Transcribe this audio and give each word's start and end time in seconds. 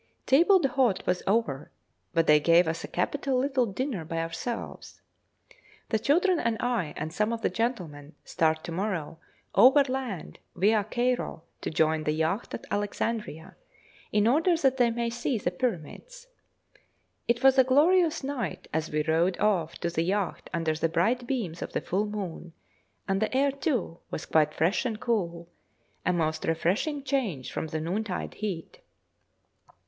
Table 0.25 0.57
d'hôte 0.59 1.05
was 1.05 1.21
over, 1.27 1.69
but 2.11 2.25
they 2.25 2.39
gave 2.39 2.67
us 2.67 2.83
a 2.83 2.87
capital 2.87 3.37
little 3.37 3.67
dinner 3.67 4.03
by 4.03 4.17
ourselves. 4.17 4.99
The 5.89 5.99
children 5.99 6.39
and 6.39 6.57
I, 6.59 6.95
and 6.97 7.13
some 7.13 7.31
of 7.31 7.43
the 7.43 7.51
gentlemen, 7.51 8.15
start 8.25 8.63
to 8.63 8.71
morrow, 8.71 9.19
overland 9.53 10.39
viâ 10.57 10.89
Cairo, 10.89 11.43
to 11.61 11.69
join 11.69 12.03
the 12.05 12.13
yacht 12.13 12.55
at 12.55 12.65
Alexandria, 12.71 13.55
in 14.11 14.25
order 14.27 14.57
that 14.57 14.77
they 14.77 14.89
may 14.89 15.11
see 15.11 15.37
the 15.37 15.51
Pyramids. 15.51 16.25
It 17.27 17.43
was 17.43 17.59
a 17.59 17.63
glorious 17.63 18.23
night 18.23 18.67
as 18.73 18.89
we 18.89 19.03
rowed 19.03 19.39
off 19.39 19.75
to 19.81 19.91
the 19.91 20.01
yacht 20.01 20.49
under 20.51 20.73
the 20.73 20.89
bright 20.89 21.27
beams 21.27 21.61
of 21.61 21.73
the 21.73 21.81
full 21.81 22.07
moon, 22.07 22.53
and 23.07 23.21
the 23.21 23.31
air, 23.37 23.51
too, 23.51 23.99
was 24.09 24.25
quite 24.25 24.55
fresh 24.55 24.83
and 24.83 24.99
cool 24.99 25.47
a 26.03 26.11
most 26.11 26.45
refreshing 26.45 27.03
change 27.03 27.51
from 27.53 27.67
the 27.67 27.79
noontide 27.79 28.33
heat. 28.33 28.79